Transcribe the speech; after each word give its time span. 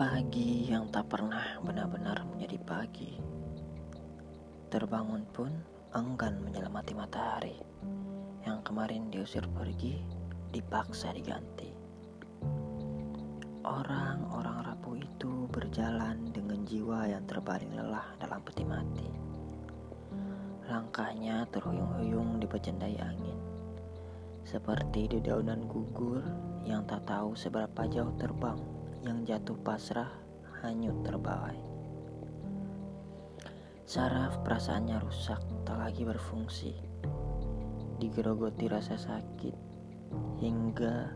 Pagi 0.00 0.64
yang 0.64 0.88
tak 0.88 1.12
pernah 1.12 1.60
benar-benar 1.60 2.24
menjadi 2.24 2.56
pagi. 2.64 3.20
Terbangun 4.72 5.28
pun 5.28 5.52
enggan 5.92 6.40
menyelamati 6.40 6.96
matahari. 6.96 7.60
Yang 8.40 8.64
kemarin 8.64 9.12
diusir 9.12 9.44
pergi, 9.52 10.00
dipaksa 10.56 11.12
diganti. 11.12 11.68
Orang-orang 13.60 14.72
rapuh 14.72 14.96
itu 14.96 15.44
berjalan 15.52 16.32
dengan 16.32 16.64
jiwa 16.64 17.04
yang 17.04 17.28
terbaling 17.28 17.76
lelah 17.76 18.16
dalam 18.16 18.40
peti 18.40 18.64
mati. 18.64 19.08
Langkahnya 20.64 21.44
terhuyung-huyung 21.52 22.40
dipecendai 22.40 22.96
angin. 23.04 23.36
Seperti 24.48 25.12
dedaunan 25.12 25.68
gugur 25.68 26.24
yang 26.64 26.88
tak 26.88 27.04
tahu 27.04 27.36
seberapa 27.36 27.84
jauh 27.84 28.16
terbang 28.16 28.79
yang 29.00 29.24
jatuh 29.24 29.56
pasrah 29.64 30.12
hanyut 30.60 31.00
terbawai. 31.00 31.56
Saraf 33.88 34.44
perasaannya 34.46 35.02
rusak, 35.02 35.40
tak 35.64 35.80
lagi 35.80 36.04
berfungsi. 36.04 36.76
Digerogoti 37.98 38.70
rasa 38.70 38.94
sakit, 38.94 39.56
hingga 40.38 41.10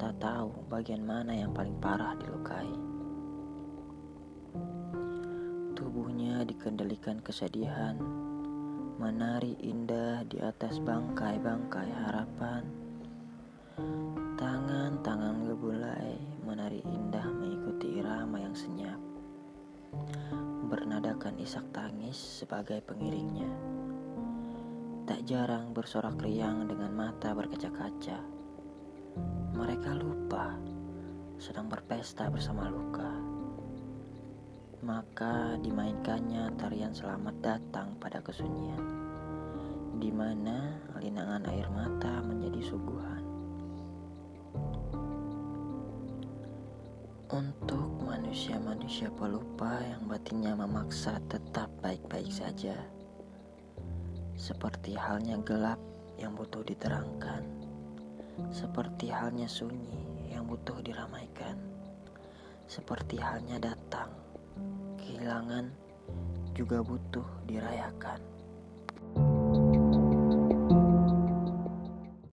tak 0.00 0.18
tahu 0.18 0.50
bagian 0.66 1.04
mana 1.04 1.36
yang 1.36 1.54
paling 1.54 1.76
parah 1.78 2.16
dilukai. 2.18 2.72
Tubuhnya 5.78 6.42
dikendalikan 6.42 7.22
kesedihan, 7.22 7.94
menari 8.98 9.54
indah 9.62 10.26
di 10.26 10.42
atas 10.42 10.82
bangkai-bangkai 10.82 11.90
harapan. 11.92 12.66
Tangan-tangan 14.34 15.46
ngebulai 15.46 16.37
Bernadakan 21.28 21.44
isak 21.44 21.68
tangis 21.76 22.16
sebagai 22.40 22.80
pengiringnya. 22.88 23.52
Tak 25.04 25.28
jarang 25.28 25.76
bersorak 25.76 26.16
riang 26.24 26.64
dengan 26.64 26.88
mata 26.88 27.36
berkaca-kaca. 27.36 28.16
Mereka 29.52 29.92
lupa 30.00 30.56
sedang 31.36 31.68
berpesta 31.68 32.32
bersama 32.32 32.72
luka. 32.72 33.12
Maka 34.80 35.60
dimainkannya 35.60 36.48
tarian 36.56 36.96
selamat 36.96 37.36
datang 37.44 37.92
pada 38.00 38.24
kesunyian, 38.24 38.80
di 40.00 40.08
mana 40.08 40.80
linangan 40.96 41.44
air 41.52 41.68
mata 41.68 42.24
menjadi 42.24 42.72
suguhan. 42.72 42.87
Untuk 47.28 48.08
manusia-manusia 48.08 49.12
pelupa 49.12 49.84
yang 49.84 50.08
batinnya 50.08 50.56
memaksa 50.56 51.20
tetap 51.28 51.68
baik-baik 51.84 52.32
saja, 52.32 52.72
seperti 54.32 54.96
halnya 54.96 55.36
gelap 55.44 55.76
yang 56.16 56.32
butuh 56.32 56.64
diterangkan, 56.64 57.44
seperti 58.48 59.12
halnya 59.12 59.44
sunyi 59.44 60.32
yang 60.32 60.48
butuh 60.48 60.80
diramaikan, 60.80 61.60
seperti 62.64 63.20
halnya 63.20 63.60
datang, 63.60 64.08
kehilangan 64.96 65.68
juga 66.56 66.80
butuh 66.80 67.28
dirayakan. 67.44 68.37